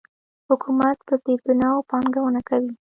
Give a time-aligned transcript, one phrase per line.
[0.49, 2.71] حکومت په زیربناوو پانګونه کوي.